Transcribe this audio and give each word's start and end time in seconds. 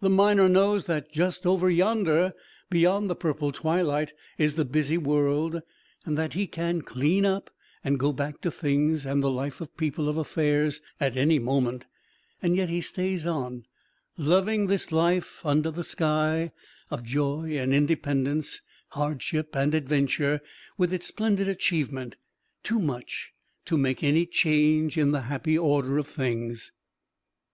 The 0.00 0.08
miner 0.08 0.48
knows 0.48 0.86
that 0.86 1.10
just 1.10 1.44
"over 1.44 1.68
yonder," 1.68 2.32
beyond 2.70 3.10
the 3.10 3.16
purple 3.16 3.50
twilight, 3.50 4.12
is 4.38 4.54
the 4.54 4.64
busy 4.64 4.96
world 4.96 5.60
and 6.06 6.16
that 6.16 6.34
he 6.34 6.46
can 6.46 6.82
"clean 6.82 7.26
up" 7.26 7.50
and 7.82 7.98
go 7.98 8.12
back 8.12 8.40
to 8.42 8.52
things 8.52 9.04
and 9.04 9.20
the 9.20 9.32
life 9.32 9.60
of 9.60 9.76
people 9.76 10.08
of 10.08 10.16
affairs 10.16 10.80
at 11.00 11.16
any 11.16 11.40
moment. 11.40 11.86
Yet 12.40 12.68
he 12.68 12.80
stays 12.82 13.26
on, 13.26 13.64
loving 14.16 14.68
this 14.68 14.92
life 14.92 15.44
under 15.44 15.72
the 15.72 15.82
sky, 15.82 16.52
of 16.88 17.02
joy 17.02 17.56
and 17.58 17.74
independence, 17.74 18.60
hardship 18.90 19.56
and 19.56 19.74
adventure, 19.74 20.40
with 20.78 20.92
its 20.92 21.06
splendid 21.08 21.48
achievement, 21.48 22.16
too 22.62 22.78
much 22.78 23.32
to 23.64 23.76
make 23.76 24.04
any 24.04 24.24
change 24.24 24.96
in 24.96 25.10
the 25.10 25.22
happy 25.22 25.58
order 25.58 25.98
of 25.98 26.06
things. 26.06 26.70